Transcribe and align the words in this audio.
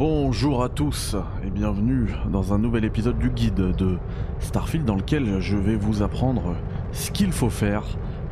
Bonjour 0.00 0.64
à 0.64 0.70
tous 0.70 1.14
et 1.44 1.50
bienvenue 1.50 2.14
dans 2.32 2.54
un 2.54 2.58
nouvel 2.58 2.86
épisode 2.86 3.18
du 3.18 3.28
guide 3.28 3.76
de 3.76 3.98
Starfield 4.38 4.86
dans 4.86 4.94
lequel 4.94 5.40
je 5.40 5.58
vais 5.58 5.76
vous 5.76 6.02
apprendre 6.02 6.54
ce 6.90 7.10
qu'il 7.10 7.32
faut 7.32 7.50
faire 7.50 7.82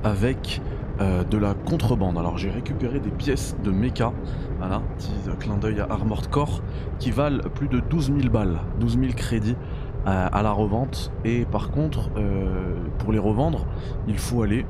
avec 0.03 0.62
euh, 1.03 1.25
de 1.25 1.37
la 1.37 1.53
contrebande. 1.53 2.17
Alors 2.17 2.39
j'ai 2.39 2.49
récupéré 2.49 3.01
des 3.01 3.11
pièces 3.11 3.54
de 3.62 3.71
mecha, 3.71 4.15
voilà, 4.57 4.81
petit 4.96 5.12
clin 5.41 5.59
d'œil 5.59 5.81
à 5.81 5.89
Armored 5.91 6.31
Core, 6.31 6.62
qui 6.99 7.11
valent 7.11 7.42
plus 7.54 7.69
de 7.69 7.80
12 7.80 8.14
000 8.19 8.32
balles, 8.32 8.60
12 8.80 9.00
000 9.00 9.12
crédits 9.12 9.56
euh, 10.06 10.28
à 10.32 10.42
la 10.42 10.53
revente. 10.53 11.12
Et 11.26 11.44
par 11.44 11.71
contre, 11.71 12.08
euh, 12.16 12.76
pour 12.96 13.12
les 13.12 13.19
revendre, 13.19 13.66
il 14.06 14.16
faut 14.16 14.40
aller 14.42 14.64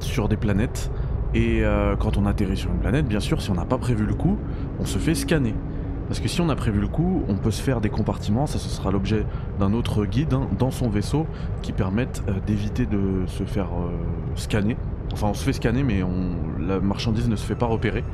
sur 0.00 0.28
des 0.28 0.36
planètes. 0.36 0.90
Et 1.34 1.62
quand 1.98 2.18
on 2.18 2.26
atterrit 2.26 2.58
sur 2.58 2.70
une 2.70 2.80
planète, 2.80 3.06
bien 3.06 3.20
sûr, 3.20 3.40
si 3.40 3.50
on 3.50 3.54
n'a 3.54 3.64
pas 3.64 3.78
prévu 3.78 4.04
le 4.04 4.12
coup, 4.12 4.36
on 4.78 4.84
se 4.84 4.98
fait 4.98 5.14
scanner. 5.14 5.54
Parce 6.12 6.20
que 6.20 6.28
si 6.28 6.42
on 6.42 6.50
a 6.50 6.56
prévu 6.56 6.78
le 6.78 6.88
coup, 6.88 7.22
on 7.26 7.36
peut 7.36 7.50
se 7.50 7.62
faire 7.62 7.80
des 7.80 7.88
compartiments, 7.88 8.46
ça 8.46 8.58
ce 8.58 8.68
sera 8.68 8.90
l'objet 8.90 9.24
d'un 9.58 9.72
autre 9.72 10.04
guide 10.04 10.34
hein, 10.34 10.46
dans 10.58 10.70
son 10.70 10.90
vaisseau 10.90 11.26
qui 11.62 11.72
permettent 11.72 12.22
d'éviter 12.46 12.84
de 12.84 13.24
se 13.26 13.44
faire 13.44 13.68
scanner. 14.34 14.76
Enfin 15.14 15.28
on 15.28 15.32
se 15.32 15.42
fait 15.42 15.54
scanner 15.54 15.82
mais 15.82 16.02
la 16.60 16.80
marchandise 16.80 17.30
ne 17.30 17.36
se 17.36 17.46
fait 17.46 17.54
pas 17.54 17.64
repérer. 17.64 18.04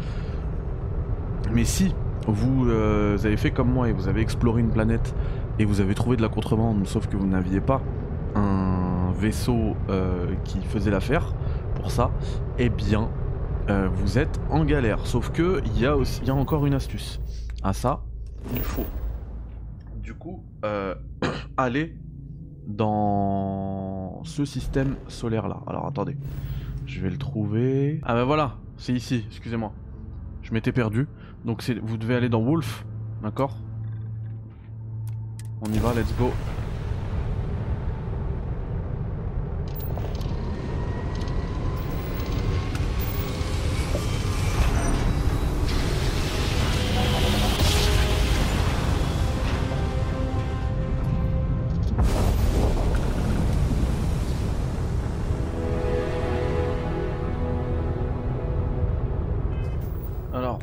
Mais 1.52 1.64
si 1.64 1.92
vous 2.28 2.70
avez 2.70 3.36
fait 3.36 3.50
comme 3.50 3.72
moi 3.72 3.88
et 3.88 3.92
vous 3.92 4.06
avez 4.06 4.20
exploré 4.20 4.60
une 4.60 4.70
planète 4.70 5.12
et 5.58 5.64
vous 5.64 5.80
avez 5.80 5.96
trouvé 5.96 6.16
de 6.16 6.22
la 6.22 6.28
contrebande, 6.28 6.86
sauf 6.86 7.08
que 7.08 7.16
vous 7.16 7.26
n'aviez 7.26 7.60
pas 7.60 7.82
un 8.36 9.10
vaisseau 9.18 9.74
qui 10.44 10.60
faisait 10.60 10.92
l'affaire 10.92 11.34
pour 11.74 11.90
ça, 11.90 12.12
eh 12.60 12.68
bien 12.68 13.08
vous 13.92 14.18
êtes 14.18 14.38
en 14.52 14.64
galère. 14.64 15.00
Sauf 15.02 15.32
que 15.32 15.60
il 15.66 15.80
y 15.80 15.84
a 15.84 16.34
encore 16.34 16.64
une 16.64 16.74
astuce 16.74 17.20
à 17.62 17.72
ça, 17.72 18.02
il 18.54 18.62
faut 18.62 18.86
du 19.96 20.14
coup 20.14 20.44
euh, 20.64 20.94
aller 21.56 21.96
dans 22.66 24.22
ce 24.24 24.44
système 24.44 24.96
solaire 25.08 25.48
là. 25.48 25.60
Alors 25.66 25.86
attendez, 25.86 26.16
je 26.86 27.00
vais 27.00 27.10
le 27.10 27.18
trouver. 27.18 28.00
Ah 28.04 28.14
bah 28.14 28.24
voilà, 28.24 28.56
c'est 28.76 28.92
ici, 28.92 29.24
excusez-moi. 29.28 29.72
Je 30.42 30.52
m'étais 30.52 30.72
perdu. 30.72 31.08
Donc 31.44 31.62
vous 31.82 31.96
devez 31.96 32.14
aller 32.14 32.28
dans 32.28 32.42
Wolf, 32.42 32.84
d'accord? 33.22 33.56
On 35.60 35.72
y 35.72 35.78
va, 35.78 35.92
let's 35.94 36.14
go. 36.18 36.30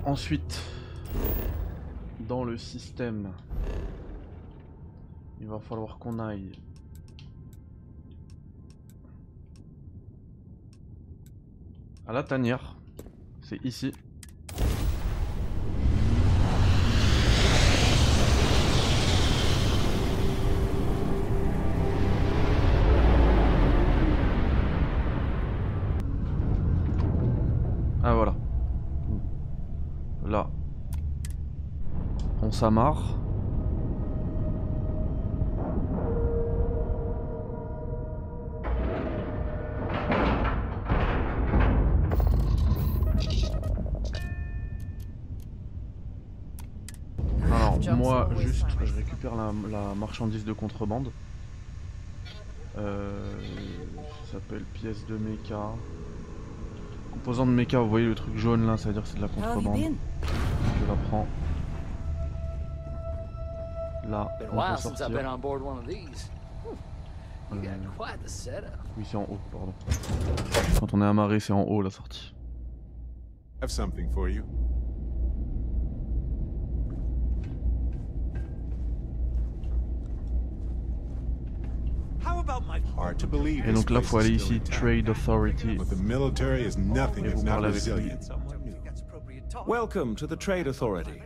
Ensuite, 0.05 0.61
dans 2.19 2.43
le 2.43 2.57
système, 2.57 3.31
il 5.41 5.47
va 5.47 5.59
falloir 5.59 5.97
qu'on 5.97 6.19
aille 6.19 6.51
à 12.07 12.13
la 12.13 12.21
tanière. 12.21 12.75
C'est 13.41 13.63
ici. 13.65 13.91
Ah 28.03 28.13
voilà. 28.13 28.35
Là. 30.25 30.49
On 32.41 32.51
s'amarre. 32.51 33.15
Alors 47.45 47.79
moi 47.95 48.29
juste 48.39 48.65
je 48.83 48.93
récupère 48.95 49.35
la, 49.35 49.51
marchandise 49.95 50.43
de 50.43 50.53
contrebande. 50.53 51.11
Euh, 52.77 53.39
ça 54.25 54.33
s'appelle 54.33 54.63
pièce 54.73 55.05
de 55.05 55.17
méca. 55.17 55.71
Composant 57.15 57.45
de 57.47 57.51
méca, 57.51 57.79
vous 57.79 57.89
voyez 57.89 58.05
le 58.05 58.15
truc 58.15 58.37
jaune 58.37 58.67
là, 58.67 58.77
ça 58.77 58.87
veut 58.87 58.93
dire 58.93 59.01
que 59.01 59.07
c'est 59.07 59.17
de 59.17 59.21
la 59.21 59.27
contrebande. 59.27 59.77
Je 59.81 60.87
la 60.87 60.95
prends. 61.09 61.27
Là, 64.07 64.29
on 64.51 64.55
peut 64.55 64.77
sortir. 64.77 65.07
Euh... 65.11 65.11
Oui, 68.97 69.05
c'est 69.09 69.17
en 69.17 69.23
haut, 69.23 69.39
pardon. 69.51 69.73
Quand 70.79 70.93
on 70.93 71.01
est 71.01 71.05
amarré, 71.05 71.39
c'est 71.39 71.53
en 71.53 71.63
haut 71.63 71.81
la 71.81 71.89
sortie. 71.89 72.35
Have 73.61 73.69
something 73.69 74.11
for 74.11 74.29
you. 74.29 74.43
Et 83.67 83.73
donc 83.73 83.89
là, 83.89 84.01
faut 84.01 84.17
aller 84.17 84.31
ici, 84.31 84.59
Trade 84.59 85.09
Authority. 85.09 85.71
Et 85.71 85.77
vous 85.77 87.43
parlez 87.43 87.67
avec 87.67 87.85
lui. 87.85 88.11
Welcome 89.67 90.15
to 90.15 90.27
the 90.27 90.35
Trade 90.35 90.67
Authority. 90.67 91.21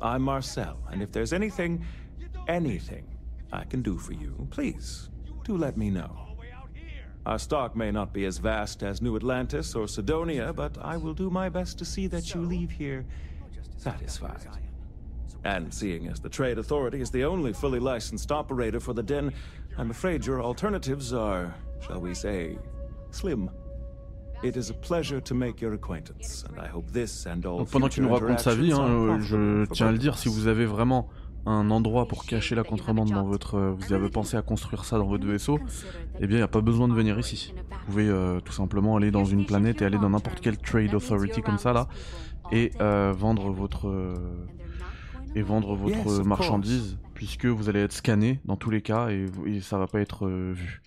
I'm 0.00 0.22
Marcel, 0.22 0.78
and 0.90 1.00
if 1.02 1.12
there's 1.12 1.32
anything, 1.32 1.84
anything 2.48 3.04
I 3.52 3.64
can 3.64 3.82
do 3.82 3.98
for 3.98 4.12
you, 4.14 4.48
please 4.50 5.10
do 5.44 5.56
let 5.56 5.76
me 5.76 5.90
know. 5.90 6.10
Our 7.24 7.38
stock 7.38 7.76
may 7.76 7.92
not 7.92 8.12
be 8.12 8.24
as 8.24 8.38
vast 8.38 8.82
as 8.82 9.00
New 9.00 9.14
Atlantis 9.16 9.76
or 9.76 9.86
Sidonia, 9.86 10.52
but 10.52 10.76
I 10.82 10.96
will 10.96 11.14
do 11.14 11.30
my 11.30 11.48
best 11.48 11.78
to 11.78 11.84
see 11.84 12.08
that 12.08 12.34
you 12.34 12.40
leave 12.40 12.70
here 12.70 13.04
satisfied. 13.76 14.48
And 15.44 15.72
seeing 15.72 16.06
as 16.08 16.20
the 16.20 16.28
Trade 16.28 16.58
Authority 16.58 17.00
is 17.00 17.10
the 17.10 17.24
only 17.24 17.52
fully 17.52 17.80
licensed 17.80 18.30
operator 18.30 18.80
for 18.80 18.94
the 18.94 19.02
Den, 19.02 19.32
I'm 19.76 19.90
afraid 19.90 20.24
your 20.24 20.40
alternatives 20.40 21.12
are, 21.12 21.52
shall 21.80 22.00
we 22.00 22.14
say, 22.14 22.56
slim. 23.10 23.50
It 24.44 24.56
is 24.56 24.70
a 24.70 24.74
pleasure 24.74 25.20
to 25.20 25.34
make 25.34 25.60
your 25.60 25.74
acquaintance, 25.74 26.44
and 26.48 26.60
I 26.60 26.68
hope 26.68 26.90
this 26.92 27.26
and 27.26 27.44
all 27.46 27.64
pendant 27.64 27.88
qu'il 27.88 28.02
nous 28.02 28.12
raconte 28.12 28.40
sa 28.40 28.54
vie, 28.54 28.72
hein, 28.72 29.20
je 29.20 29.64
tiens 29.66 29.88
à 29.88 29.92
le 29.92 29.98
dire, 29.98 30.18
si 30.18 30.28
vous 30.28 30.48
avez 30.48 30.66
vraiment 30.66 31.08
un 31.46 31.70
endroit 31.70 32.06
pour 32.06 32.24
cacher 32.24 32.54
la 32.54 32.62
contrebande 32.62 33.10
dans 33.10 33.24
votre... 33.24 33.58
Vous 33.58 33.92
avez 33.92 34.08
pensé 34.10 34.36
à 34.36 34.42
construire 34.42 34.84
ça 34.84 34.98
dans 34.98 35.06
votre 35.06 35.26
vaisseau, 35.26 35.58
eh 36.20 36.26
bien 36.26 36.36
il 36.36 36.40
n'y 36.40 36.44
a 36.44 36.48
pas 36.48 36.60
besoin 36.60 36.88
de 36.88 36.92
venir 36.94 37.18
ici. 37.18 37.54
Vous 37.56 37.86
pouvez 37.86 38.08
euh, 38.08 38.40
tout 38.40 38.52
simplement 38.52 38.96
aller 38.96 39.10
dans 39.10 39.24
une 39.24 39.44
planète 39.44 39.82
et 39.82 39.84
aller 39.84 39.98
dans 39.98 40.10
n'importe 40.10 40.40
quelle 40.40 40.58
trade 40.58 40.94
authority 40.94 41.40
comme 41.40 41.58
ça 41.58 41.72
là, 41.72 41.88
et 42.52 42.72
euh, 42.80 43.12
vendre 43.16 43.50
votre... 43.50 43.88
Euh, 43.88 44.14
et 45.34 45.42
vendre 45.42 45.74
votre 45.74 46.22
marchandise 46.22 46.98
puisque 47.14 47.46
vous 47.46 47.68
allez 47.68 47.80
être 47.80 47.92
scanné 47.92 48.40
dans 48.44 48.56
tous 48.56 48.70
les 48.70 48.82
cas 48.82 49.08
et, 49.08 49.26
ça 49.60 49.78
va 49.78 49.86
pas 49.86 50.00
être 50.00 50.26
euh, 50.26 50.52
vu. 50.52 50.82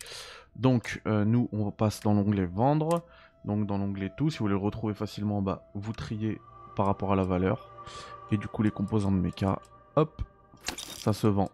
Donc 0.55 1.01
euh, 1.07 1.25
nous 1.25 1.49
on 1.51 1.71
passe 1.71 2.01
dans 2.01 2.13
l'onglet 2.13 2.45
vendre, 2.45 3.03
donc 3.45 3.65
dans 3.65 3.77
l'onglet 3.77 4.11
tout, 4.17 4.29
si 4.29 4.39
vous 4.39 4.45
voulez 4.45 4.55
le 4.55 4.59
retrouver 4.59 4.93
facilement 4.93 5.39
en 5.39 5.41
bas, 5.41 5.69
vous 5.73 5.93
triez 5.93 6.39
par 6.75 6.85
rapport 6.85 7.13
à 7.13 7.15
la 7.15 7.23
valeur 7.23 7.71
et 8.31 8.37
du 8.37 8.47
coup 8.47 8.63
les 8.63 8.71
composants 8.71 9.11
de 9.11 9.17
mecha, 9.17 9.59
hop, 9.95 10.21
ça 10.77 11.13
se 11.13 11.27
vend 11.27 11.49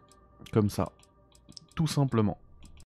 comme 0.52 0.70
ça, 0.70 0.92
tout 1.76 1.88
simplement. 1.88 2.38